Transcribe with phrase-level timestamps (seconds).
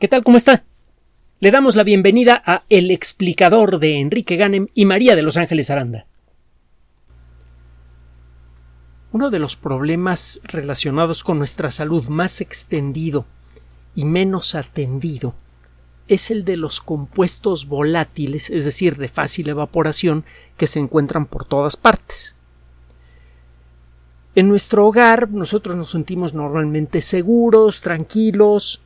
[0.00, 0.24] ¿Qué tal?
[0.24, 0.64] ¿Cómo está?
[1.38, 5.70] Le damos la bienvenida a El explicador de Enrique Ganem y María de Los Ángeles
[5.70, 6.06] Aranda.
[9.12, 13.24] Uno de los problemas relacionados con nuestra salud más extendido
[13.94, 15.36] y menos atendido
[16.08, 20.24] es el de los compuestos volátiles, es decir, de fácil evaporación,
[20.56, 22.34] que se encuentran por todas partes.
[24.34, 28.83] En nuestro hogar nosotros nos sentimos normalmente seguros, tranquilos,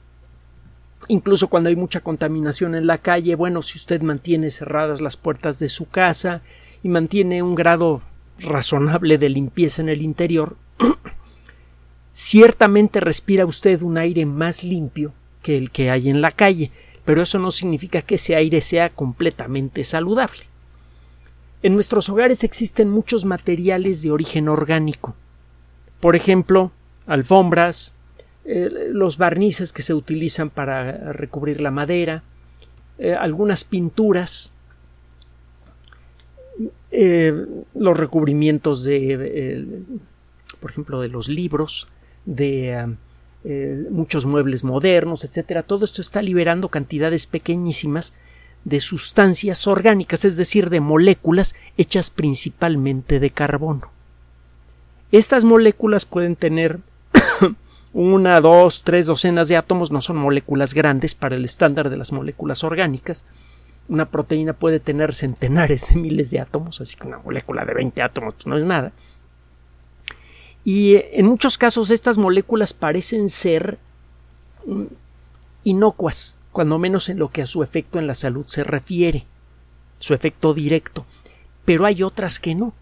[1.06, 5.58] incluso cuando hay mucha contaminación en la calle, bueno, si usted mantiene cerradas las puertas
[5.58, 6.42] de su casa
[6.82, 8.02] y mantiene un grado
[8.40, 10.56] razonable de limpieza en el interior,
[12.12, 16.72] ciertamente respira usted un aire más limpio que el que hay en la calle,
[17.04, 20.40] pero eso no significa que ese aire sea completamente saludable.
[21.62, 25.16] En nuestros hogares existen muchos materiales de origen orgánico.
[26.00, 26.70] Por ejemplo,
[27.06, 27.96] alfombras,
[28.50, 32.22] eh, los barnices que se utilizan para recubrir la madera,
[32.98, 34.52] eh, algunas pinturas,
[36.90, 39.82] eh, los recubrimientos de,
[40.60, 41.88] por ejemplo, de los libros,
[42.24, 42.96] de
[43.90, 45.62] muchos muebles modernos, etcétera.
[45.62, 48.14] Todo esto está liberando cantidades pequeñísimas
[48.64, 53.92] de sustancias orgánicas, es decir, de moléculas hechas principalmente de carbono.
[55.12, 56.80] Estas moléculas pueden tener
[57.92, 62.12] una, dos, tres docenas de átomos no son moléculas grandes para el estándar de las
[62.12, 63.24] moléculas orgánicas.
[63.88, 68.02] Una proteína puede tener centenares de miles de átomos, así que una molécula de 20
[68.02, 68.92] átomos no es nada.
[70.64, 73.78] Y eh, en muchos casos estas moléculas parecen ser
[74.66, 74.84] mm,
[75.64, 79.24] inocuas, cuando menos en lo que a su efecto en la salud se refiere,
[79.98, 81.06] su efecto directo,
[81.64, 82.74] pero hay otras que no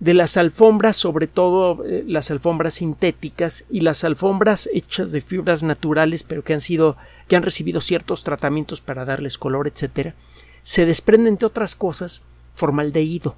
[0.00, 5.62] de las alfombras, sobre todo eh, las alfombras sintéticas y las alfombras hechas de fibras
[5.62, 6.96] naturales, pero que han sido,
[7.28, 10.14] que han recibido ciertos tratamientos para darles color, etcétera,
[10.62, 13.36] se desprende entre otras cosas formaldehído.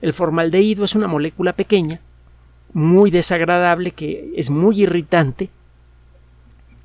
[0.00, 2.00] El formaldehído es una molécula pequeña,
[2.72, 5.50] muy desagradable, que es muy irritante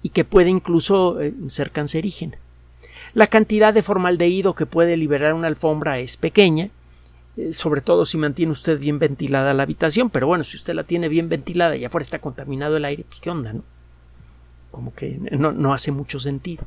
[0.02, 2.38] y que puede incluso eh, ser cancerígena.
[3.14, 6.70] La cantidad de formaldehído que puede liberar una alfombra es pequeña,
[7.52, 11.10] sobre todo si mantiene usted bien ventilada la habitación, pero bueno, si usted la tiene
[11.10, 13.64] bien ventilada y afuera está contaminado el aire, pues qué onda, ¿no?
[14.72, 16.66] Como que no, hace mucho sentido.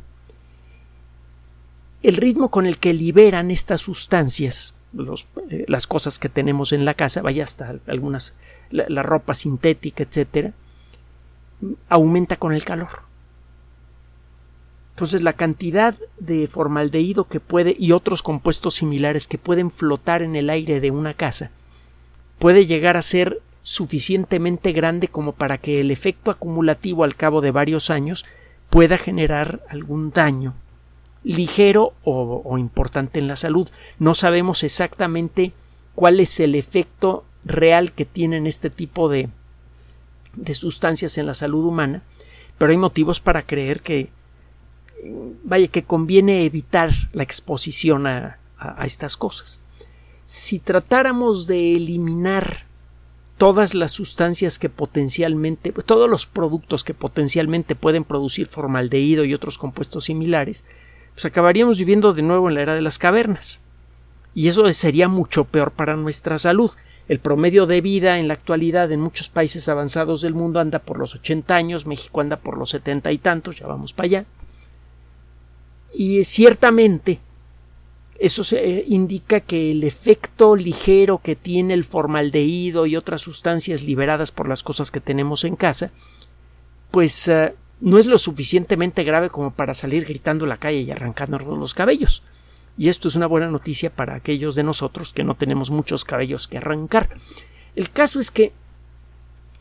[2.03, 4.75] El ritmo con el que liberan estas sustancias,
[5.50, 8.34] eh, las cosas que tenemos en la casa, vaya hasta algunas,
[8.71, 10.53] la ropa sintética, etcétera,
[11.88, 13.05] aumenta con el calor.
[14.96, 20.36] Entonces la cantidad de formaldehído que puede y otros compuestos similares que pueden flotar en
[20.36, 21.50] el aire de una casa
[22.38, 27.50] puede llegar a ser suficientemente grande como para que el efecto acumulativo al cabo de
[27.50, 28.24] varios años
[28.70, 30.54] pueda generar algún daño
[31.24, 33.68] ligero o, importante en la salud.
[33.98, 35.52] No sabemos exactamente
[35.94, 39.28] cuál es el efecto real que tienen este tipo de,
[40.36, 42.02] de sustancias en la salud humana,
[42.56, 44.16] pero hay motivos para creer que
[45.44, 48.38] vaya que conviene evitar la exposición a,
[48.84, 49.60] estas cosas.
[50.24, 52.64] Si tratáramos de eliminar
[53.36, 59.58] todas las sustancias que potencialmente, todos los productos que potencialmente pueden producir formaldehído y otros
[59.58, 60.64] compuestos similares,
[61.14, 63.60] pues acabaríamos viviendo de nuevo en la era de las cavernas.
[64.34, 66.70] Y eso sería mucho peor para nuestra salud.
[67.08, 70.98] El promedio de vida en la actualidad en muchos países avanzados del mundo anda por
[70.98, 74.26] los 80 años, México anda por los 70 y tantos, ya vamos para allá.
[75.98, 77.20] Y ciertamente
[78.18, 84.30] eso eh, indica que el efecto ligero que tiene el formaldehído y otras sustancias liberadas
[84.30, 85.90] por las cosas que tenemos en casa,
[86.90, 90.90] pues eh, no es lo suficientemente grave como para salir gritando en la calle y
[90.90, 92.22] arrancándonos los cabellos.
[92.76, 96.46] Y esto es una buena noticia para aquellos de nosotros que no tenemos muchos cabellos
[96.46, 97.08] que arrancar.
[97.74, 98.52] El caso es que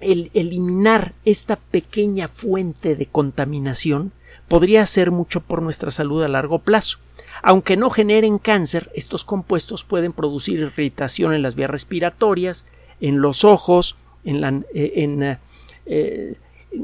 [0.02, 4.12] el eliminar esta pequeña fuente de contaminación
[4.48, 7.00] podría hacer mucho por nuestra salud a largo plazo.
[7.42, 12.66] Aunque no generen cáncer, estos compuestos pueden producir irritación en las vías respiratorias,
[13.02, 14.44] en los ojos, en
[14.74, 15.38] eh,
[15.86, 16.36] eh,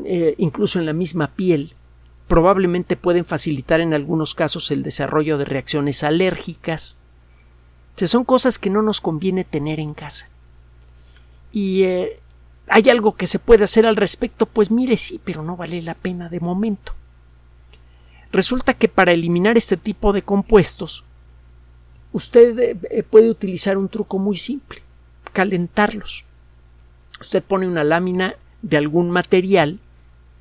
[0.06, 1.74] eh, incluso en la misma piel.
[2.28, 6.98] Probablemente pueden facilitar en algunos casos el desarrollo de reacciones alérgicas.
[7.96, 10.30] son cosas que no nos conviene tener en casa.
[11.52, 11.84] Y
[12.68, 15.96] hay algo que se puede hacer al respecto, pues mire sí, pero no vale la
[15.96, 16.94] pena de momento.
[18.32, 21.04] Resulta que para eliminar este tipo de compuestos,
[22.14, 24.82] usted eh, eh, puede utilizar un truco muy simple,
[25.34, 26.24] calentarlos.
[27.20, 29.80] Usted pone una lámina de algún material,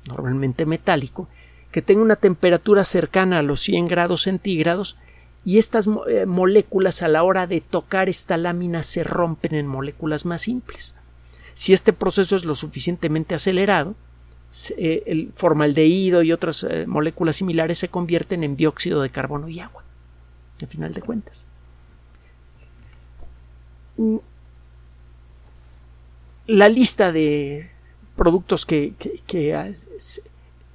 [0.05, 1.27] normalmente metálico,
[1.71, 4.97] que tenga una temperatura cercana a los 100 grados centígrados
[5.43, 10.25] y estas eh, moléculas a la hora de tocar esta lámina se rompen en moléculas
[10.25, 10.95] más simples.
[11.53, 13.95] Si este proceso es lo suficientemente acelerado,
[14.77, 19.61] eh, el formaldehído y otras eh, moléculas similares se convierten en dióxido de carbono y
[19.61, 19.83] agua,
[20.61, 21.47] al final de cuentas.
[23.95, 24.17] Mm.
[26.47, 27.71] La lista de
[28.17, 28.93] productos que,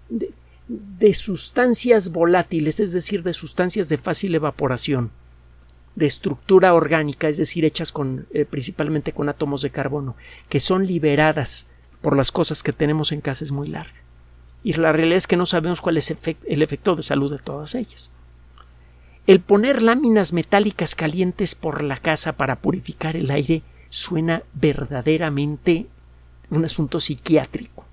[0.09, 5.11] de, sustancias volátiles, es decir, de sustancias de fácil evaporación,
[5.97, 10.17] de estructura orgánica, es decir, hechas con, eh, principalmente con átomos de carbono,
[10.49, 11.67] que son liberadas
[12.01, 14.01] por las cosas que tenemos en casa es muy larga.
[14.63, 17.75] Y la realidad es que no sabemos cuál es el efecto de salud de todas
[17.75, 18.11] ellas.
[19.27, 25.87] El poner láminas metálicas calientes por la casa para purificar el aire suena verdaderamente
[26.51, 27.87] un asunto psiquiátrico.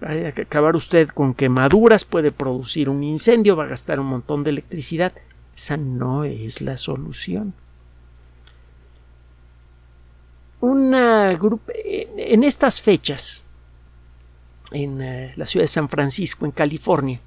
[0.00, 4.44] Hay que acabar usted con quemaduras, puede producir un incendio, va a gastar un montón
[4.44, 5.12] de electricidad.
[5.56, 7.54] Esa no es la solución.
[10.68, 13.44] Una en estas fechas,
[14.72, 17.20] en eh, la ciudad de San Francisco, en California,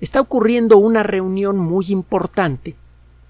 [0.00, 2.74] está ocurriendo una reunión muy importante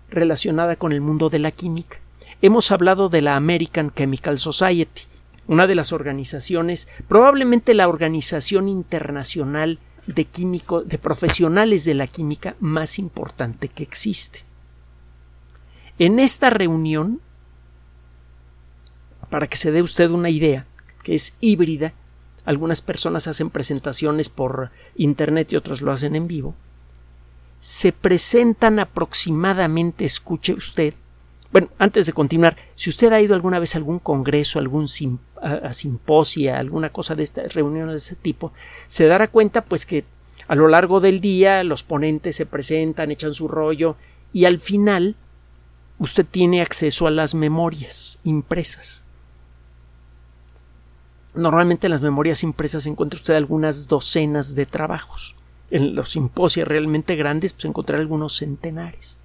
[0.09, 1.99] relacionada con el mundo de la química.
[2.41, 5.03] Hemos hablado de la American Chemical Society,
[5.49, 12.57] una de las organizaciones, probablemente la organización internacional de químicos, de profesionales de la química
[12.59, 14.47] más importante que existe.
[15.99, 17.21] En esta reunión,
[19.35, 20.65] para que se dé usted una idea,
[21.03, 21.93] que es híbrida,
[22.45, 26.55] algunas personas hacen presentaciones por internet y otras lo hacen en vivo,
[27.59, 30.95] se presentan aproximadamente, escuche usted,
[31.51, 34.87] bueno, antes de continuar, si usted ha ido alguna vez a algún congreso, algún
[35.43, 38.53] a, simposia, alguna cosa de estas reuniones de ese tipo,
[38.87, 40.05] se dará cuenta pues que
[40.47, 43.97] a lo largo del día los ponentes se presentan, echan su rollo
[44.33, 45.17] y al final
[45.99, 49.04] usted tiene acceso a las memorias impresas.
[51.35, 55.35] Normalmente en las memorias impresas encuentra usted algunas docenas de trabajos.
[55.71, 59.19] En los simposios realmente grandes pues encontrar algunos centenares.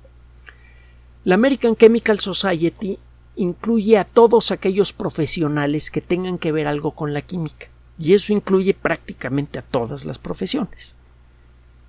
[1.23, 2.97] La American Chemical Society
[3.35, 7.67] incluye a todos aquellos profesionales que tengan que ver algo con la química,
[7.97, 10.95] y eso incluye prácticamente a todas las profesiones.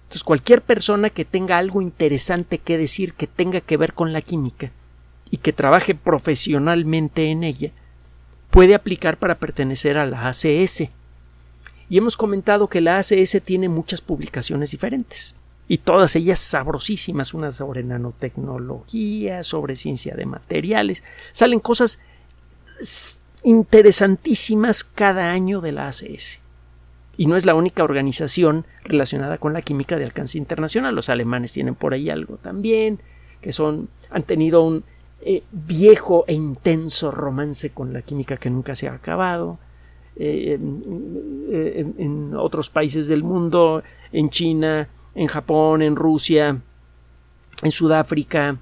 [0.02, 4.20] Entonces, cualquier persona que tenga algo interesante que decir que tenga que ver con la
[4.20, 4.72] química
[5.30, 7.70] y que trabaje profesionalmente en ella,
[8.50, 10.88] puede aplicar para pertenecer a la ACS.
[11.88, 15.36] Y hemos comentado que la ACS tiene muchas publicaciones diferentes
[15.70, 22.00] y todas ellas sabrosísimas, unas sobre nanotecnología, sobre ciencia de materiales, salen cosas
[23.44, 26.40] interesantísimas cada año de la ACS.
[27.16, 30.92] Y no es la única organización relacionada con la química de alcance internacional.
[30.92, 33.00] Los alemanes tienen por ahí algo también,
[33.40, 34.82] que son, han tenido un
[35.22, 39.58] eh, viejo e intenso romance con la química que nunca se ha acabado.
[40.16, 40.58] Eh,
[41.98, 43.82] en, otros países del mundo,
[44.12, 46.60] en China, en Japón, en Rusia,
[47.62, 48.58] en Sudáfrica,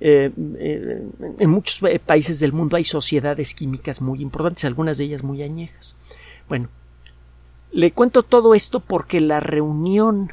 [0.00, 1.02] eh, eh,
[1.38, 5.96] en muchos países del mundo hay sociedades químicas muy importantes, algunas de ellas muy añejas.
[6.48, 6.68] Bueno,
[7.70, 10.32] le cuento todo esto porque la reunión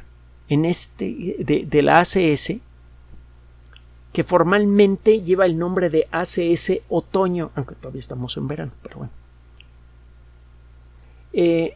[0.49, 2.55] en este de la ACS,
[4.13, 9.11] que formalmente lleva el nombre de ACS Otoño, aunque todavía estamos en verano, pero bueno.
[11.33, 11.75] Eh,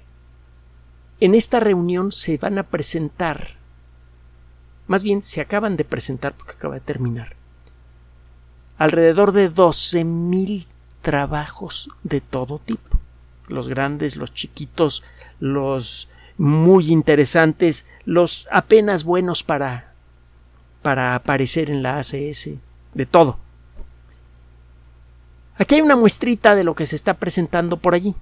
[1.20, 3.58] en esta reunión se van a presentar
[4.88, 7.36] más bien se acaban de presentar porque acaba de terminar,
[8.78, 10.66] alrededor de 12.000
[11.02, 12.98] trabajos de todo tipo,
[13.48, 15.04] los grandes, los chiquitos,
[15.40, 19.87] los muy interesantes, los apenas buenos para
[20.88, 22.52] para aparecer en la ACS,
[22.94, 23.38] de todo.
[25.58, 28.16] Aquí hay una muestrita de lo que se está presentando por allí.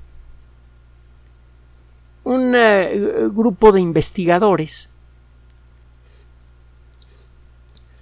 [2.23, 4.89] Un eh, grupo de investigadores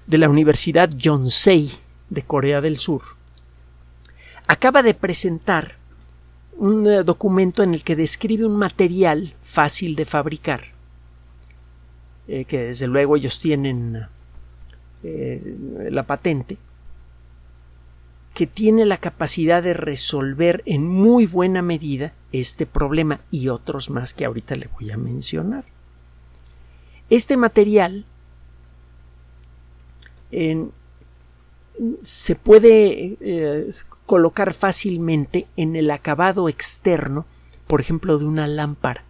[0.08, 1.70] de la Universidad Yonsei
[2.10, 3.02] de Corea del Sur
[4.48, 5.76] acaba de presentar
[6.56, 10.68] un eh, documento en el que describe un material fácil de fabricar,
[12.30, 14.08] eh, que desde luego ellos tienen
[15.04, 15.58] eh,
[15.92, 16.58] la patente,
[18.34, 24.14] que tiene la capacidad de resolver en muy buena medida este problema y otros más
[24.14, 25.66] que ahorita le voy a mencionar.
[27.10, 28.06] Este material
[32.02, 33.74] se puede eh,
[34.06, 37.26] colocar fácilmente en el acabado externo,
[37.68, 39.04] por ejemplo, de una lámpara.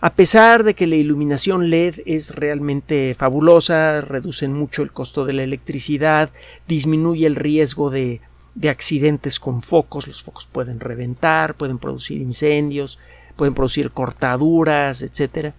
[0.00, 5.32] A pesar de que la iluminación LED es realmente fabulosa, reducen mucho el costo de
[5.32, 6.30] la electricidad,
[6.68, 8.20] disminuye el riesgo de,
[8.54, 13.00] de accidentes con focos, los focos pueden reventar, pueden producir incendios,
[13.34, 15.52] pueden producir cortaduras, etc.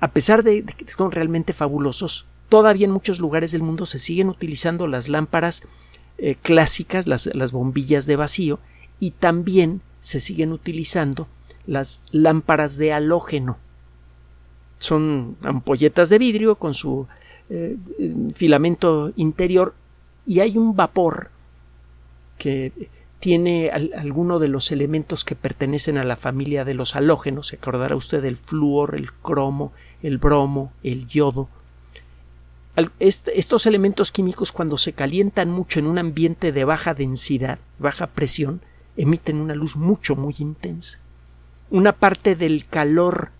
[0.00, 4.30] A pesar de, que son realmente fabulosos, todavía en muchos lugares del mundo se siguen
[4.30, 5.62] utilizando las lámparas
[6.16, 8.60] eh, clásicas, las bombillas de vacío,
[8.98, 11.28] y también se siguen utilizando
[11.68, 13.58] las lámparas de halógeno.
[14.78, 17.06] Son ampolletas de vidrio con su
[17.50, 17.76] eh,
[18.34, 19.74] filamento interior
[20.26, 21.30] y hay un vapor
[22.38, 22.72] que
[23.20, 27.48] tiene alguno de los elementos que pertenecen a la familia de los halógenos.
[27.48, 29.72] Se acordará usted del flúor, el cromo,
[30.02, 31.48] el bromo, el yodo.
[32.98, 38.62] estos elementos químicos cuando se calientan mucho en un ambiente de baja densidad, baja presión,
[38.96, 41.00] emiten una luz mucho, muy intensa.
[41.70, 43.30] Una parte del calor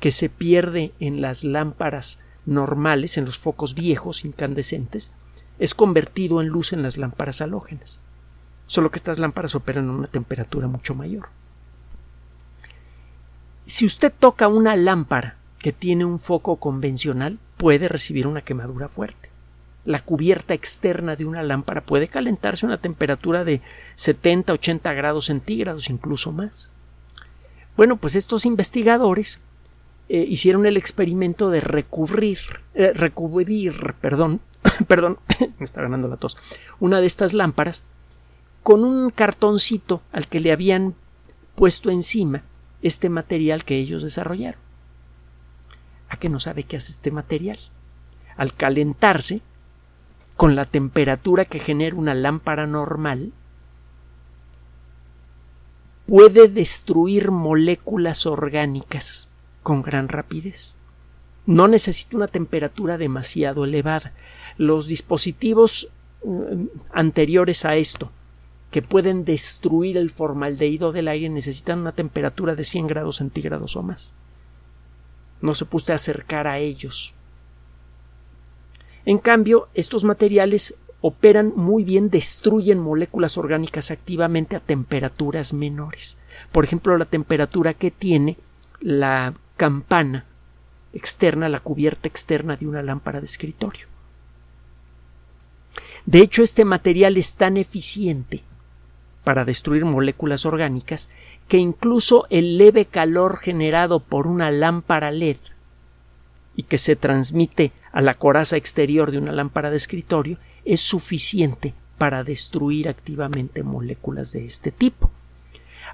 [0.00, 5.12] que se pierde en las lámparas normales, en los focos viejos incandescentes,
[5.58, 8.00] es convertido en luz en las lámparas halógenas.
[8.66, 11.28] Solo que estas lámparas operan a una temperatura mucho mayor.
[13.66, 19.30] Si usted toca una lámpara que tiene un foco convencional, puede recibir una quemadura fuerte
[19.84, 23.60] la cubierta externa de una lámpara puede calentarse a una temperatura de
[23.96, 26.70] 70-80 grados centígrados, incluso más.
[27.76, 29.40] Bueno, pues estos investigadores
[30.08, 32.38] eh, hicieron el experimento de recubrir,
[32.74, 34.40] eh, recubrir, perdón,
[34.88, 35.18] perdón,
[35.58, 36.36] me está ganando la tos,
[36.78, 37.84] una de estas lámparas
[38.62, 40.94] con un cartoncito al que le habían
[41.54, 42.42] puesto encima
[42.82, 44.60] este material que ellos desarrollaron.
[46.08, 47.58] ¿A qué no sabe qué hace este material?
[48.36, 49.42] Al calentarse,
[50.36, 53.32] con la temperatura que genera una lámpara normal,
[56.10, 59.28] puede destruir moléculas orgánicas
[59.62, 60.76] con gran rapidez.
[61.46, 64.12] No necesita una temperatura demasiado elevada.
[64.56, 65.88] Los dispositivos
[66.24, 68.10] mm, anteriores a esto,
[68.72, 73.82] que pueden destruir el formaldehído del aire, necesitan una temperatura de 100 grados centígrados o
[73.84, 74.12] más.
[75.40, 77.14] No se puede acercar a ellos.
[79.04, 86.18] En cambio, estos materiales operan muy bien, destruyen moléculas orgánicas activamente a temperaturas menores.
[86.52, 88.36] Por ejemplo, la temperatura que tiene
[88.80, 90.26] la campana
[90.92, 93.86] externa, la cubierta externa de una lámpara de escritorio.
[96.06, 98.42] De hecho, este material es tan eficiente
[99.24, 101.10] para destruir moléculas orgánicas
[101.46, 105.36] que incluso el leve calor generado por una lámpara LED
[106.56, 110.38] y que se transmite a la coraza exterior de una lámpara de escritorio
[110.72, 115.10] es suficiente para destruir activamente moléculas de este tipo.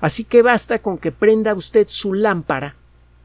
[0.00, 2.76] Así que basta con que prenda usted su lámpara,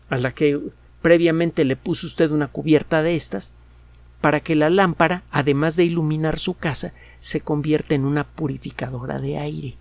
[0.10, 0.60] a la que
[1.02, 3.54] previamente le puso usted una cubierta de estas,
[4.22, 9.38] para que la lámpara, además de iluminar su casa, se convierta en una purificadora de
[9.38, 9.76] aire.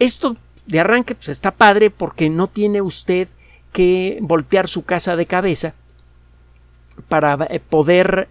[0.00, 3.28] Esto de arranque pues está padre porque no tiene usted
[3.72, 5.74] que voltear su casa de cabeza
[7.08, 8.28] para eh, poder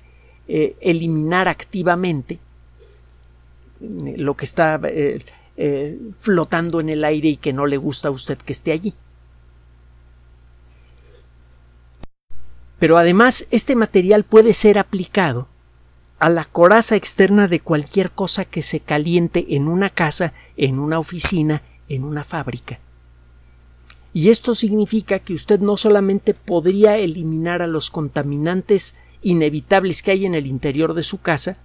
[0.51, 2.39] eh, eliminar activamente
[3.79, 4.82] eh, lo que está
[6.18, 8.96] flotando en el aire y que no le gusta a usted que esté allí.
[12.79, 15.48] Pero además este material puede ser aplicado
[16.18, 20.98] a la coraza externa de cualquier cosa que se caliente en una casa, en una
[20.98, 22.79] oficina, en una fábrica.
[24.13, 30.25] Y esto significa que usted no solamente podría eliminar a los contaminantes inevitables que hay
[30.25, 31.57] en el interior de su casa,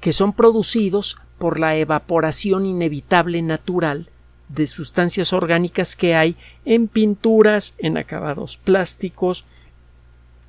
[0.00, 4.10] que son producidos por la evaporación inevitable natural
[4.48, 9.44] de sustancias orgánicas que hay en pinturas, en acabados plásticos,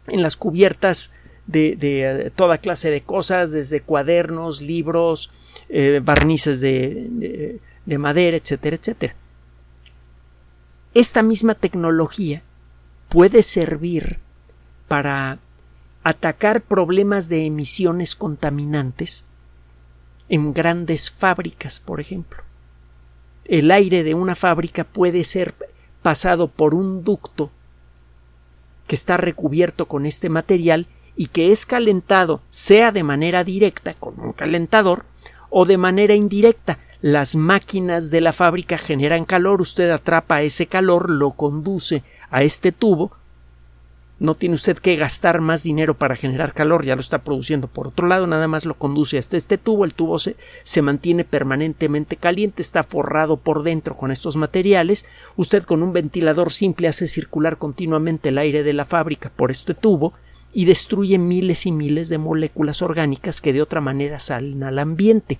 [0.07, 1.11] en las cubiertas
[1.47, 5.31] de, eh, toda clase de cosas, desde cuadernos, libros,
[5.69, 9.15] eh, barnices de madera, etcétera, etcétera.
[10.93, 12.41] Esta misma tecnología
[13.09, 14.19] puede servir
[14.87, 15.39] para
[16.05, 19.25] atacar problemas de emisiones contaminantes
[20.29, 22.43] en grandes fábricas, por ejemplo.
[23.45, 25.55] El aire de una fábrica puede ser
[26.03, 27.49] pasado por un ducto
[28.87, 30.85] que está recubierto con este material
[31.15, 35.05] y que es calentado sea de manera directa con un calentador
[35.49, 41.09] o de manera indirecta las máquinas de la fábrica generan calor, usted atrapa ese calor,
[41.09, 43.11] lo conduce a este tubo
[44.19, 47.67] no tiene usted que gastar más dinero para generar calor, ya lo está produciendo.
[47.67, 52.15] Por otro lado, nada más lo conduce hasta este tubo, el tubo se, mantiene permanentemente
[52.15, 55.05] caliente, está forrado por dentro con estos materiales.
[55.35, 59.73] Usted con un ventilador simple hace circular continuamente el aire de la fábrica por este
[59.73, 60.13] tubo
[60.53, 65.39] y destruye miles y miles de moléculas orgánicas que de otra manera salen al ambiente.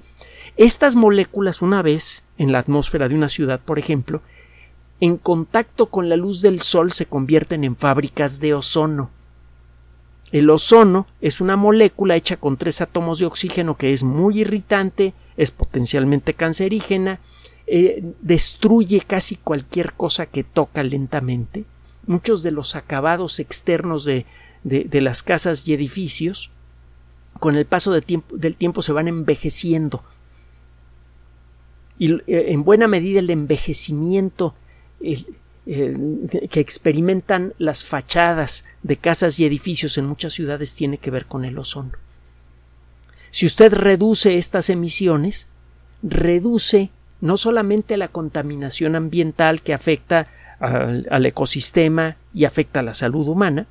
[0.58, 4.22] Estas moléculas, una vez en la atmósfera de una ciudad, por ejemplo,
[5.06, 9.12] en contacto con la luz del sol se convierten en fábricas de ozono.
[10.32, 15.14] El ozono es una molécula hecha con tres átomos de oxígeno que es muy irritante,
[15.38, 17.20] es potencialmente cancerígena,
[17.68, 21.66] eh, destruye casi cualquier cosa que toca lentamente.
[22.08, 24.26] Muchos de los acabados externos de,
[24.64, 26.50] de, las casas y edificios,
[27.40, 30.04] con el paso del tiempo se van envejeciendo.
[32.00, 34.56] Y eh, en buena medida el envejecimiento
[35.00, 41.44] que experimentan las fachadas de casas y edificios en muchas ciudades tiene que ver con
[41.46, 41.92] el ozono.
[43.32, 45.48] Si usted reduce estas emisiones,
[46.04, 50.28] reduce no solamente la contaminación ambiental que afecta
[50.60, 53.68] al, al, ecosistema y afecta a la salud humana,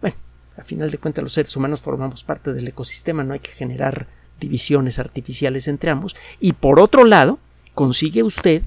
[0.00, 0.16] bueno,
[0.56, 4.06] a final de cuentas los seres humanos formamos parte del ecosistema, no hay que generar
[4.40, 7.38] divisiones artificiales entre ambos, y por otro lado,
[7.74, 8.62] consigue usted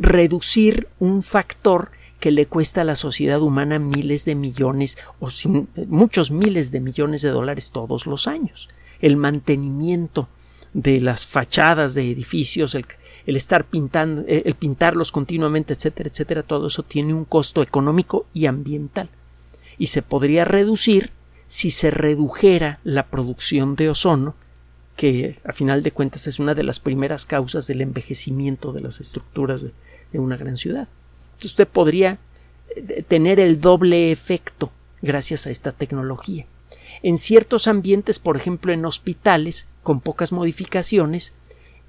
[0.00, 1.90] reducir un factor
[2.20, 6.80] que le cuesta a la sociedad humana miles de millones o sin, muchos miles de
[6.80, 8.68] millones de dólares todos los años.
[9.00, 10.28] El mantenimiento
[10.72, 12.86] de las fachadas de edificios, el,
[13.26, 18.46] el estar pintando, el pintarlos continuamente, etcétera, etcétera, todo eso tiene un costo económico y
[18.46, 19.10] ambiental.
[19.78, 21.12] Y se podría reducir
[21.46, 24.34] si se redujera la producción de ozono
[24.96, 29.00] que a final de cuentas es una de las primeras causas del envejecimiento de las
[29.00, 29.72] estructuras de,
[30.18, 30.88] una gran ciudad.
[31.32, 32.18] Entonces usted podría
[32.74, 34.70] eh, tener el doble efecto
[35.02, 36.46] gracias a esta tecnología.
[37.02, 41.32] En ciertos ambientes, por ejemplo en hospitales, con pocas modificaciones,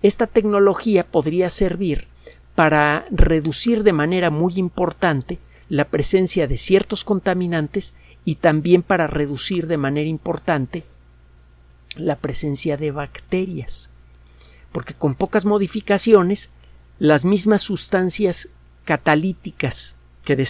[0.01, 2.07] esta tecnología podría servir
[2.55, 9.67] para reducir de manera muy importante la presencia de ciertos contaminantes y también para reducir
[9.67, 10.83] de manera importante
[11.95, 13.89] la presencia de bacterias,
[14.71, 16.51] porque con pocas modificaciones
[17.01, 18.49] las mismas sustancias
[18.85, 20.45] catalíticas que,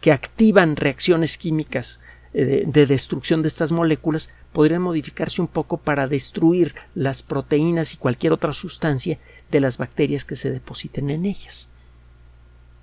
[0.00, 2.00] que activan reacciones químicas
[2.32, 7.92] eh, de, de, destrucción de estas moléculas podrían modificarse un poco para destruir las proteínas
[7.92, 9.18] y cualquier otra sustancia
[9.50, 11.68] de las bacterias que se depositen en ellas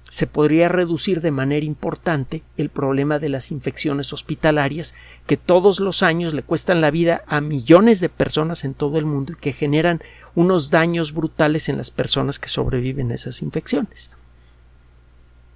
[0.10, 6.02] se podría reducir de manera importante el problema de las infecciones hospitalarias que todos los
[6.02, 9.52] años le cuestan la vida a millones de personas en todo el mundo y que
[9.52, 10.02] generan
[10.34, 14.12] unos daños brutales en las personas que sobreviven a esas infecciones.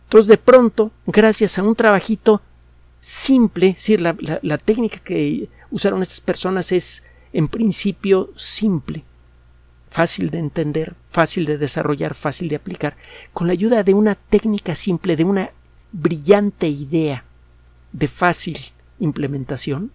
[0.06, 2.42] Entonces, de pronto, gracias a un trabajito
[3.00, 9.06] simple, es decir, la, la técnica que usaron estas personas es en principio simple,
[9.92, 12.96] fácil de entender, fácil de desarrollar, fácil de aplicar,
[13.34, 15.52] con la ayuda de una técnica simple, de una
[15.92, 17.26] brillante idea
[17.92, 18.58] de fácil
[19.00, 19.92] implementación,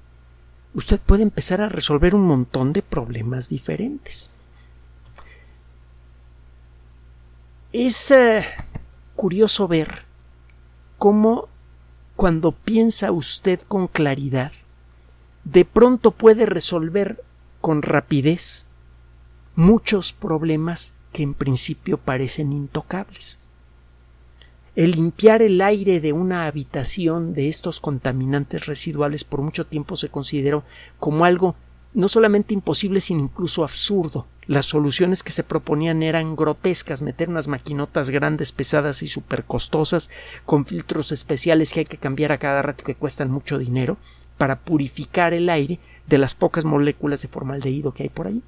[0.74, 4.30] usted puede empezar a resolver un montón de problemas diferentes.
[7.72, 8.44] Es eh,
[9.14, 10.04] curioso ver
[10.98, 11.48] cómo
[12.16, 14.52] cuando piensa usted con claridad,
[15.44, 17.24] de pronto puede resolver
[17.62, 18.65] con rapidez
[19.56, 23.38] muchos problemas que en principio parecen intocables.
[24.76, 30.10] El limpiar el aire de una habitación de estos contaminantes residuales por mucho tiempo se
[30.10, 30.64] consideró
[30.98, 31.56] como algo
[31.94, 34.26] no solamente imposible, sino incluso absurdo.
[34.46, 40.10] Las soluciones que se proponían eran grotescas, meter unas maquinotas grandes, pesadas y súper costosas,
[40.44, 43.96] con filtros especiales que hay que cambiar a cada rato que cuestan mucho dinero,
[44.36, 48.42] para purificar el aire de las pocas moléculas de formaldehído que hay por ahí.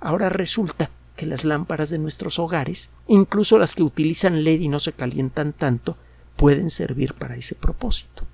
[0.00, 4.80] Ahora resulta que las lámparas de nuestros hogares, incluso las que utilizan LED y no
[4.80, 5.96] se calientan tanto,
[6.36, 8.24] pueden servir para ese propósito.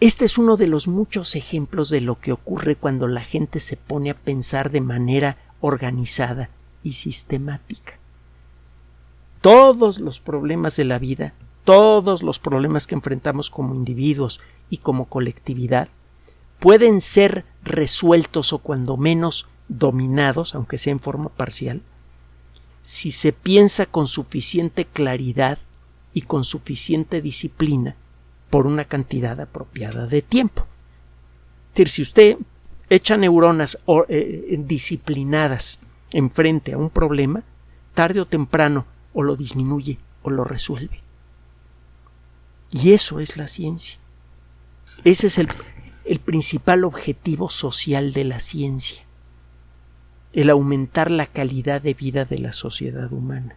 [0.00, 3.76] Este es uno de los muchos ejemplos de lo que ocurre cuando la gente se
[3.76, 6.48] pone a pensar de manera organizada
[6.82, 7.98] y sistemática.
[9.42, 15.06] Todos los problemas de la vida, todos los problemas que enfrentamos como individuos y como
[15.06, 15.88] colectividad,
[16.58, 21.82] pueden ser resueltos o cuando menos dominados, aunque sea en forma parcial,
[22.82, 25.58] si se piensa con suficiente claridad
[26.12, 27.96] y con suficiente disciplina
[28.48, 30.66] por una cantidad apropiada de tiempo.
[31.68, 32.36] Es decir, si usted
[32.88, 35.80] echa neuronas eh, disciplinadas
[36.12, 37.44] enfrente a un problema,
[37.94, 41.02] tarde o temprano o lo disminuye o lo resuelve.
[42.70, 43.98] Y eso es la ciencia.
[45.04, 45.48] Ese es el,
[46.10, 49.04] el principal objetivo social de la ciencia,
[50.32, 53.54] el aumentar la calidad de vida de la sociedad humana.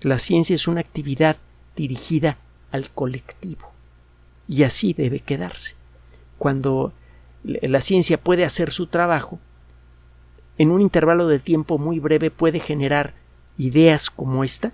[0.00, 1.36] La ciencia es una actividad
[1.76, 2.36] dirigida
[2.72, 3.70] al colectivo
[4.48, 5.76] y así debe quedarse.
[6.36, 6.92] Cuando
[7.44, 9.38] la ciencia puede hacer su trabajo,
[10.58, 13.14] en un intervalo de tiempo muy breve puede generar
[13.56, 14.72] ideas como esta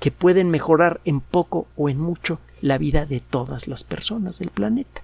[0.00, 4.48] que pueden mejorar en poco o en mucho la vida de todas las personas del
[4.48, 5.03] planeta.